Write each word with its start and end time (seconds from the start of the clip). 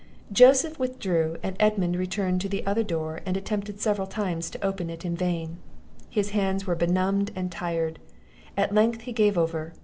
Joseph 0.31 0.79
withdrew, 0.79 1.37
and 1.43 1.55
Edmund 1.59 1.95
returned 1.95 2.41
to 2.41 2.49
the 2.49 2.65
other 2.65 2.81
door, 2.81 3.21
and 3.23 3.37
attempted 3.37 3.79
several 3.79 4.07
times 4.07 4.49
to 4.49 4.65
open 4.65 4.89
it 4.89 5.05
in 5.05 5.15
vain; 5.15 5.59
his 6.09 6.31
hands 6.31 6.65
were 6.65 6.73
benumbed 6.73 7.29
and 7.35 7.51
tired; 7.51 7.99
at 8.57 8.73
length 8.73 9.01
he 9.01 9.13
gave 9.13 9.37
over. 9.37 9.73